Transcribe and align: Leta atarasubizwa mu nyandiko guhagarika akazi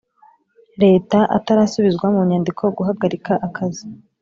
Leta 0.83 1.19
atarasubizwa 1.37 2.05
mu 2.15 2.21
nyandiko 2.29 2.63
guhagarika 2.77 3.31
akazi 3.47 3.85